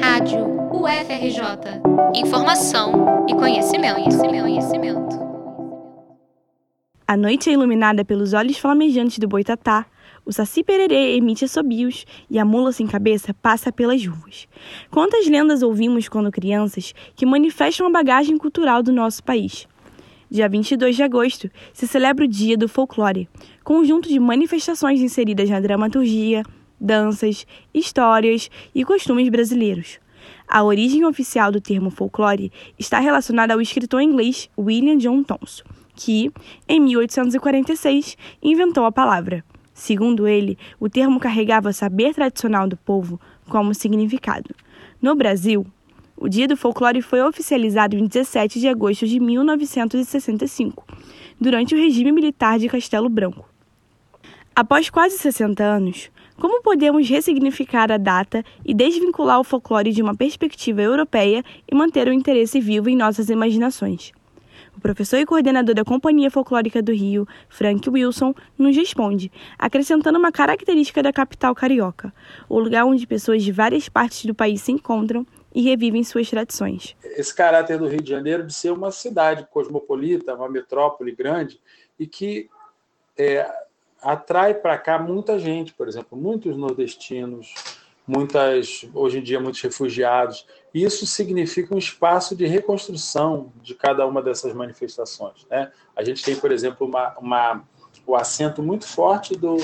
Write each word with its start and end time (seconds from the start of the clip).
Rádio 0.00 0.46
UFRJ. 0.72 1.80
Informação 2.14 3.26
e 3.28 3.34
conhecimento, 3.34 3.94
conhecimento, 3.94 4.42
conhecimento. 4.42 5.26
A 7.06 7.16
noite 7.16 7.50
é 7.50 7.52
iluminada 7.52 8.04
pelos 8.04 8.32
olhos 8.32 8.58
flamejantes 8.58 9.18
do 9.18 9.28
boitatá, 9.28 9.86
o 10.24 10.32
saci 10.32 10.64
pererê 10.64 11.16
emite 11.16 11.44
assobios 11.44 12.04
e 12.28 12.38
a 12.38 12.44
mula 12.44 12.72
sem 12.72 12.86
cabeça 12.86 13.32
passa 13.34 13.70
pelas 13.70 14.04
ruas. 14.04 14.48
Quantas 14.90 15.28
lendas 15.28 15.62
ouvimos 15.62 16.08
quando 16.08 16.32
crianças 16.32 16.92
que 17.14 17.24
manifestam 17.24 17.86
a 17.86 17.90
bagagem 17.90 18.36
cultural 18.36 18.82
do 18.82 18.92
nosso 18.92 19.22
país? 19.22 19.68
Dia 20.28 20.48
22 20.48 20.96
de 20.96 21.02
agosto 21.04 21.48
se 21.72 21.86
celebra 21.86 22.24
o 22.24 22.28
Dia 22.28 22.56
do 22.56 22.68
Folclore, 22.68 23.28
conjunto 23.62 24.08
de 24.08 24.18
manifestações 24.18 25.00
inseridas 25.00 25.48
na 25.48 25.60
dramaturgia, 25.60 26.42
danças, 26.80 27.46
histórias 27.72 28.50
e 28.74 28.84
costumes 28.84 29.28
brasileiros. 29.28 29.98
A 30.48 30.62
origem 30.62 31.04
oficial 31.04 31.50
do 31.50 31.60
termo 31.60 31.90
folclore 31.90 32.52
está 32.78 33.00
relacionada 33.00 33.54
ao 33.54 33.60
escritor 33.60 34.00
inglês 34.00 34.48
William 34.56 34.96
John 34.96 35.22
Thomson, 35.22 35.64
que, 35.94 36.30
em 36.68 36.80
1846, 36.80 38.16
inventou 38.42 38.84
a 38.84 38.92
palavra. 38.92 39.44
Segundo 39.74 40.26
ele, 40.26 40.56
o 40.78 40.88
termo 40.88 41.18
carregava 41.20 41.72
saber 41.72 42.14
tradicional 42.14 42.68
do 42.68 42.76
povo 42.76 43.20
como 43.48 43.74
significado. 43.74 44.54
No 45.02 45.14
Brasil, 45.14 45.66
o 46.16 46.28
Dia 46.28 46.48
do 46.48 46.56
Folclore 46.56 47.02
foi 47.02 47.20
oficializado 47.20 47.96
em 47.96 48.06
17 48.06 48.58
de 48.58 48.68
agosto 48.68 49.06
de 49.06 49.20
1965, 49.20 50.86
durante 51.38 51.74
o 51.74 51.78
regime 51.78 52.10
militar 52.10 52.58
de 52.58 52.68
Castelo 52.68 53.08
Branco. 53.08 53.46
Após 54.54 54.88
quase 54.88 55.18
60 55.18 55.62
anos, 55.62 56.10
como 56.38 56.62
podemos 56.62 57.08
ressignificar 57.08 57.90
a 57.90 57.96
data 57.96 58.44
e 58.64 58.74
desvincular 58.74 59.40
o 59.40 59.44
folclore 59.44 59.92
de 59.92 60.02
uma 60.02 60.14
perspectiva 60.14 60.82
europeia 60.82 61.42
e 61.70 61.74
manter 61.74 62.08
o 62.08 62.12
interesse 62.12 62.60
vivo 62.60 62.88
em 62.88 62.96
nossas 62.96 63.30
imaginações? 63.30 64.12
O 64.76 64.80
professor 64.80 65.16
e 65.16 65.24
coordenador 65.24 65.74
da 65.74 65.84
Companhia 65.84 66.30
Folclórica 66.30 66.82
do 66.82 66.92
Rio, 66.92 67.26
Frank 67.48 67.88
Wilson, 67.88 68.34
nos 68.58 68.76
responde, 68.76 69.32
acrescentando 69.58 70.18
uma 70.18 70.30
característica 70.30 71.02
da 71.02 71.12
capital 71.12 71.54
carioca, 71.54 72.12
o 72.46 72.58
lugar 72.58 72.84
onde 72.84 73.06
pessoas 73.06 73.42
de 73.42 73.50
várias 73.50 73.88
partes 73.88 74.26
do 74.26 74.34
país 74.34 74.60
se 74.60 74.72
encontram 74.72 75.26
e 75.54 75.62
revivem 75.62 76.04
suas 76.04 76.28
tradições. 76.28 76.94
Esse 77.02 77.34
caráter 77.34 77.78
do 77.78 77.88
Rio 77.88 78.02
de 78.02 78.10
Janeiro 78.10 78.46
de 78.46 78.52
ser 78.52 78.70
uma 78.70 78.90
cidade 78.90 79.46
cosmopolita, 79.50 80.34
uma 80.34 80.50
metrópole 80.50 81.12
grande 81.12 81.58
e 81.98 82.06
que 82.06 82.50
é, 83.16 83.50
atrai 84.06 84.54
para 84.54 84.78
cá 84.78 85.00
muita 85.00 85.36
gente, 85.36 85.74
por 85.74 85.88
exemplo, 85.88 86.16
muitos 86.16 86.56
nordestinos, 86.56 87.52
muitas 88.06 88.88
hoje 88.94 89.18
em 89.18 89.22
dia 89.22 89.40
muitos 89.40 89.60
refugiados. 89.60 90.46
Isso 90.72 91.04
significa 91.04 91.74
um 91.74 91.78
espaço 91.78 92.36
de 92.36 92.46
reconstrução 92.46 93.52
de 93.60 93.74
cada 93.74 94.06
uma 94.06 94.22
dessas 94.22 94.54
manifestações. 94.54 95.44
Né? 95.50 95.72
A 95.96 96.04
gente 96.04 96.22
tem, 96.22 96.36
por 96.36 96.52
exemplo, 96.52 96.86
uma, 96.86 97.18
uma 97.18 97.64
o 98.06 98.14
acento 98.14 98.62
muito 98.62 98.86
forte 98.86 99.34
do, 99.34 99.56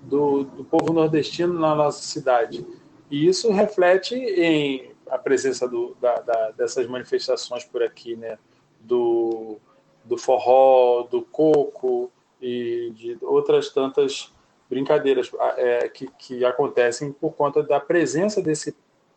do, 0.00 0.44
do 0.44 0.64
povo 0.64 0.94
nordestino 0.94 1.52
na 1.52 1.74
nossa 1.74 2.02
cidade. 2.02 2.66
E 3.10 3.28
isso 3.28 3.52
reflete 3.52 4.14
em 4.14 4.92
a 5.10 5.18
presença 5.18 5.68
do, 5.68 5.94
da, 6.00 6.20
da, 6.20 6.50
dessas 6.52 6.86
manifestações 6.86 7.64
por 7.64 7.82
aqui, 7.82 8.16
né? 8.16 8.38
Do, 8.80 9.58
do 10.04 10.16
forró, 10.16 11.02
do 11.02 11.20
coco 11.20 12.10
e 12.40 12.92
de 12.94 13.18
outras 13.22 13.70
tantas 13.70 14.32
brincadeiras 14.68 15.30
é, 15.56 15.88
que, 15.88 16.08
que 16.18 16.44
acontecem 16.44 17.12
por 17.12 17.32
conta 17.32 17.62
da 17.62 17.80
presença 17.80 18.40
desse 18.40 18.74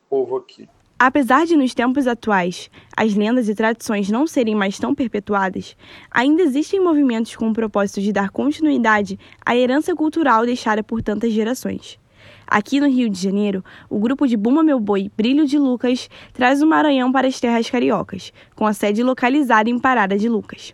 povo 0.09 0.37
aqui. 0.37 0.67
Apesar 0.97 1.45
de, 1.45 1.57
nos 1.57 1.73
tempos 1.73 2.07
atuais, 2.07 2.71
as 2.95 3.13
lendas 3.13 3.49
e 3.49 3.55
tradições 3.55 4.09
não 4.09 4.25
serem 4.25 4.55
mais 4.55 4.79
tão 4.79 4.95
perpetuadas, 4.95 5.75
ainda 6.09 6.41
existem 6.41 6.79
movimentos 6.79 7.35
com 7.35 7.49
o 7.49 7.53
propósito 7.53 7.99
de 7.99 8.13
dar 8.13 8.29
continuidade 8.29 9.19
à 9.45 9.55
herança 9.55 9.93
cultural 9.95 10.45
deixada 10.45 10.81
por 10.81 11.01
tantas 11.01 11.33
gerações. 11.33 11.99
Aqui 12.47 12.79
no 12.79 12.87
Rio 12.87 13.09
de 13.09 13.19
Janeiro, 13.19 13.63
o 13.89 13.99
grupo 13.99 14.27
de 14.27 14.37
Buma 14.37 14.63
Meu 14.63 14.79
Boi 14.79 15.11
Brilho 15.17 15.45
de 15.45 15.57
Lucas 15.57 16.09
traz 16.31 16.61
o 16.61 16.67
Maranhão 16.67 17.11
para 17.11 17.27
as 17.27 17.39
terras 17.39 17.69
cariocas, 17.69 18.31
com 18.55 18.65
a 18.65 18.73
sede 18.73 19.03
localizada 19.03 19.69
em 19.69 19.79
Parada 19.79 20.17
de 20.17 20.29
Lucas. 20.29 20.73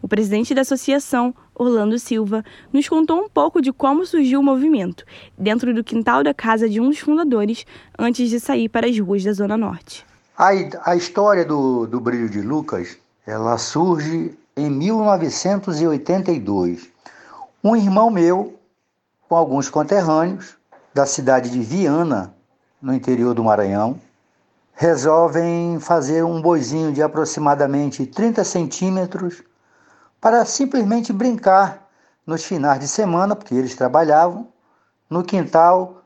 O 0.00 0.06
presidente 0.06 0.54
da 0.54 0.60
associação, 0.60 1.34
Orlando 1.54 1.98
Silva, 1.98 2.44
nos 2.72 2.88
contou 2.88 3.18
um 3.18 3.28
pouco 3.28 3.62
de 3.62 3.72
como 3.72 4.04
surgiu 4.04 4.40
o 4.40 4.42
movimento, 4.42 5.04
dentro 5.38 5.72
do 5.72 5.84
quintal 5.84 6.24
da 6.24 6.34
casa 6.34 6.68
de 6.68 6.80
um 6.80 6.88
dos 6.88 6.98
fundadores, 6.98 7.64
antes 7.98 8.28
de 8.28 8.40
sair 8.40 8.68
para 8.68 8.88
as 8.88 8.98
ruas 8.98 9.22
da 9.22 9.32
Zona 9.32 9.56
Norte. 9.56 10.04
A, 10.36 10.50
a 10.84 10.96
história 10.96 11.44
do, 11.44 11.86
do 11.86 12.00
Brilho 12.00 12.28
de 12.28 12.40
Lucas 12.40 12.98
ela 13.26 13.56
surge 13.56 14.36
em 14.56 14.68
1982. 14.68 16.90
Um 17.62 17.74
irmão 17.74 18.10
meu, 18.10 18.58
com 19.28 19.34
alguns 19.34 19.70
conterrâneos, 19.70 20.56
da 20.92 21.06
cidade 21.06 21.48
de 21.50 21.60
Viana, 21.60 22.34
no 22.80 22.92
interior 22.92 23.34
do 23.34 23.42
Maranhão, 23.42 23.98
resolvem 24.74 25.80
fazer 25.80 26.22
um 26.24 26.42
boizinho 26.42 26.92
de 26.92 27.02
aproximadamente 27.02 28.04
30 28.04 28.44
centímetros 28.44 29.42
para 30.24 30.42
simplesmente 30.46 31.12
brincar 31.12 31.86
nos 32.26 32.42
finais 32.42 32.80
de 32.80 32.88
semana, 32.88 33.36
porque 33.36 33.54
eles 33.54 33.74
trabalhavam, 33.74 34.48
no 35.10 35.22
quintal 35.22 36.02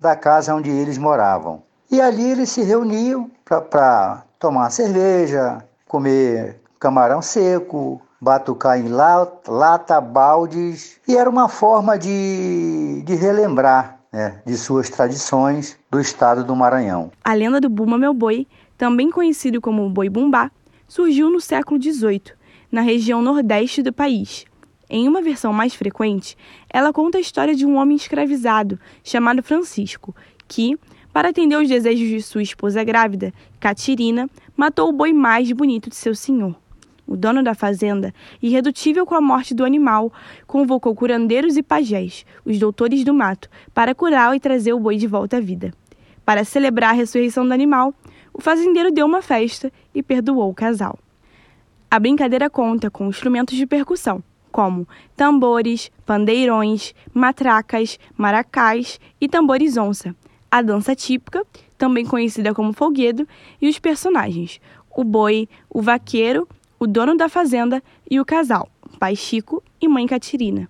da 0.00 0.16
casa 0.16 0.54
onde 0.54 0.70
eles 0.70 0.96
moravam. 0.96 1.62
E 1.90 2.00
ali 2.00 2.30
eles 2.30 2.48
se 2.48 2.62
reuniam 2.62 3.30
para 3.44 4.24
tomar 4.38 4.70
cerveja, 4.70 5.62
comer 5.86 6.58
camarão 6.78 7.20
seco, 7.20 8.00
batucar 8.18 8.80
em 8.80 8.88
lata, 8.88 10.00
baldes, 10.00 10.98
e 11.06 11.14
era 11.14 11.28
uma 11.28 11.46
forma 11.46 11.98
de, 11.98 13.02
de 13.04 13.14
relembrar 13.14 13.98
né, 14.10 14.40
de 14.46 14.56
suas 14.56 14.88
tradições 14.88 15.76
do 15.90 16.00
estado 16.00 16.42
do 16.42 16.56
Maranhão. 16.56 17.12
A 17.22 17.34
lenda 17.34 17.60
do 17.60 17.68
Buma 17.68 17.98
Meu 17.98 18.14
Boi, 18.14 18.46
também 18.78 19.10
conhecido 19.10 19.60
como 19.60 19.90
Boi 19.90 20.08
Bumbá, 20.08 20.50
surgiu 20.88 21.28
no 21.28 21.42
século 21.42 21.78
XVIII, 21.78 22.39
na 22.70 22.80
região 22.80 23.22
nordeste 23.22 23.82
do 23.82 23.92
país. 23.92 24.44
Em 24.88 25.06
uma 25.06 25.22
versão 25.22 25.52
mais 25.52 25.74
frequente, 25.74 26.36
ela 26.68 26.92
conta 26.92 27.18
a 27.18 27.20
história 27.20 27.54
de 27.54 27.64
um 27.64 27.76
homem 27.76 27.96
escravizado 27.96 28.78
chamado 29.04 29.42
Francisco, 29.42 30.14
que, 30.48 30.78
para 31.12 31.28
atender 31.28 31.54
aos 31.54 31.68
desejos 31.68 32.08
de 32.08 32.22
sua 32.22 32.42
esposa 32.42 32.82
grávida, 32.82 33.32
Catirina, 33.58 34.28
matou 34.56 34.88
o 34.88 34.92
boi 34.92 35.12
mais 35.12 35.50
bonito 35.52 35.88
de 35.88 35.96
seu 35.96 36.14
senhor 36.14 36.56
o 37.10 37.16
dono 37.16 37.42
da 37.42 37.54
fazenda, 37.54 38.14
irredutível 38.40 39.04
com 39.04 39.16
a 39.16 39.20
morte 39.20 39.52
do 39.52 39.64
animal, 39.64 40.12
convocou 40.46 40.94
curandeiros 40.94 41.56
e 41.56 41.62
pajés, 41.62 42.24
os 42.44 42.56
doutores 42.56 43.02
do 43.02 43.12
mato, 43.12 43.50
para 43.74 43.96
curá-lo 43.96 44.32
e 44.36 44.40
trazer 44.40 44.72
o 44.72 44.78
boi 44.78 44.96
de 44.96 45.08
volta 45.08 45.38
à 45.38 45.40
vida. 45.40 45.74
Para 46.24 46.44
celebrar 46.44 46.90
a 46.90 46.96
ressurreição 46.96 47.44
do 47.44 47.52
animal, 47.52 47.92
o 48.32 48.40
fazendeiro 48.40 48.92
deu 48.92 49.06
uma 49.06 49.20
festa 49.20 49.72
e 49.92 50.04
perdoou 50.04 50.48
o 50.48 50.54
casal. 50.54 50.96
A 51.90 51.98
brincadeira 51.98 52.48
conta 52.48 52.90
com 52.90 53.08
instrumentos 53.08 53.56
de 53.56 53.66
percussão, 53.66 54.22
como 54.52 54.86
tambores, 55.16 55.90
pandeirões, 56.06 56.94
matracas, 57.12 57.98
maracás 58.16 59.00
e 59.20 59.28
tambores 59.28 59.76
onça, 59.76 60.14
a 60.50 60.62
dança 60.62 60.94
típica, 60.94 61.44
também 61.76 62.06
conhecida 62.06 62.54
como 62.54 62.72
folguedo, 62.72 63.26
e 63.60 63.68
os 63.68 63.78
personagens, 63.78 64.60
o 64.94 65.02
boi, 65.02 65.48
o 65.68 65.82
vaqueiro 65.82 66.46
o 66.80 66.86
dono 66.86 67.14
da 67.14 67.28
fazenda 67.28 67.82
e 68.10 68.18
o 68.18 68.24
casal, 68.24 68.66
pai 68.98 69.14
Chico 69.14 69.62
e 69.78 69.86
mãe 69.86 70.06
Catirina. 70.06 70.66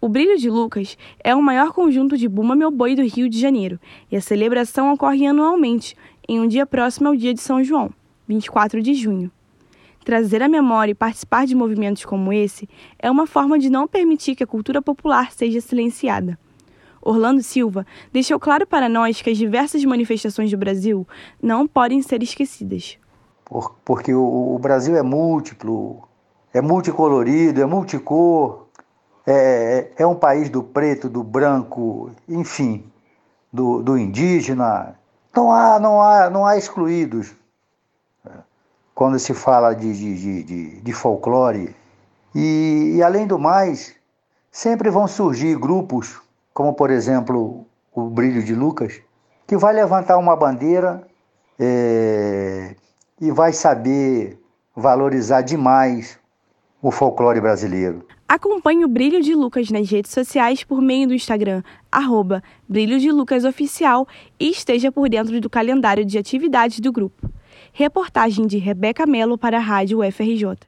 O 0.00 0.08
Brilho 0.08 0.38
de 0.38 0.48
Lucas 0.48 0.96
é 1.18 1.34
o 1.34 1.42
maior 1.42 1.72
conjunto 1.72 2.16
de 2.16 2.28
Buma 2.28 2.54
Meu 2.54 2.70
Boi 2.70 2.94
do 2.94 3.02
Rio 3.02 3.28
de 3.28 3.40
Janeiro 3.40 3.80
e 4.08 4.16
a 4.16 4.20
celebração 4.20 4.92
ocorre 4.92 5.26
anualmente, 5.26 5.96
em 6.28 6.38
um 6.38 6.46
dia 6.46 6.64
próximo 6.64 7.08
ao 7.08 7.16
dia 7.16 7.34
de 7.34 7.40
São 7.40 7.64
João, 7.64 7.90
24 8.28 8.80
de 8.80 8.94
junho. 8.94 9.32
Trazer 10.06 10.40
a 10.40 10.48
memória 10.48 10.92
e 10.92 10.94
participar 10.94 11.44
de 11.46 11.56
movimentos 11.56 12.04
como 12.04 12.32
esse 12.32 12.68
é 12.96 13.10
uma 13.10 13.26
forma 13.26 13.58
de 13.58 13.68
não 13.68 13.88
permitir 13.88 14.36
que 14.36 14.44
a 14.44 14.46
cultura 14.46 14.80
popular 14.80 15.32
seja 15.32 15.60
silenciada. 15.60 16.38
Orlando 17.02 17.42
Silva 17.42 17.84
deixou 18.12 18.38
claro 18.38 18.66
para 18.66 18.88
nós 18.88 19.20
que 19.20 19.30
as 19.30 19.36
diversas 19.36 19.84
manifestações 19.84 20.50
do 20.50 20.56
Brasil 20.56 21.06
não 21.42 21.66
podem 21.66 22.00
ser 22.02 22.22
esquecidas 22.22 22.98
por, 23.46 23.76
porque 23.84 24.12
o, 24.12 24.58
Brasil 24.60 24.96
é 24.96 25.02
múltiplo, 25.02 26.02
é 26.52 26.60
multicolorido, 26.60 27.62
é 27.62 27.64
multicor, 27.64 28.66
é, 29.24 29.92
é, 29.96 30.02
é 30.02 30.06
um 30.06 30.16
país 30.16 30.50
do 30.50 30.62
preto, 30.62 31.08
do 31.08 31.22
branco, 31.22 32.10
enfim, 32.28 32.84
do, 33.52 33.82
do 33.82 33.96
indígena. 33.96 34.98
Não 35.34 35.52
há, 35.52 35.78
não, 35.78 36.02
há, 36.02 36.28
não 36.28 36.44
há 36.44 36.56
excluídos 36.58 37.34
quando 38.96 39.18
se 39.18 39.34
fala 39.34 39.74
de, 39.74 39.92
de, 39.92 40.42
de, 40.42 40.80
de 40.80 40.92
folclore. 40.94 41.76
E, 42.34 42.94
e, 42.96 43.02
além 43.02 43.26
do 43.26 43.38
mais, 43.38 43.94
sempre 44.50 44.88
vão 44.88 45.06
surgir 45.06 45.54
grupos, 45.58 46.18
como 46.54 46.72
por 46.72 46.90
exemplo 46.90 47.66
o 47.94 48.08
Brilho 48.08 48.42
de 48.42 48.54
Lucas, 48.54 49.02
que 49.46 49.54
vai 49.54 49.74
levantar 49.74 50.16
uma 50.16 50.34
bandeira 50.34 51.06
é, 51.58 52.74
e 53.20 53.30
vai 53.30 53.52
saber 53.52 54.40
valorizar 54.74 55.42
demais 55.42 56.18
o 56.80 56.90
folclore 56.90 57.40
brasileiro. 57.40 58.06
Acompanhe 58.26 58.82
o 58.82 58.88
Brilho 58.88 59.20
de 59.20 59.34
Lucas 59.34 59.70
nas 59.70 59.90
redes 59.90 60.10
sociais 60.10 60.64
por 60.64 60.80
meio 60.80 61.06
do 61.06 61.14
Instagram, 61.14 61.62
arroba 61.92 62.42
Brilho 62.66 62.98
de 62.98 63.12
Lucas 63.12 63.44
Oficial 63.44 64.08
e 64.40 64.48
esteja 64.48 64.90
por 64.90 65.06
dentro 65.10 65.38
do 65.38 65.50
calendário 65.50 66.04
de 66.04 66.16
atividades 66.16 66.80
do 66.80 66.90
grupo. 66.90 67.35
Reportagem 67.78 68.46
de 68.46 68.56
Rebeca 68.56 69.04
Melo 69.04 69.36
para 69.36 69.58
a 69.58 69.60
Rádio 69.60 69.98
UFRJ. 69.98 70.66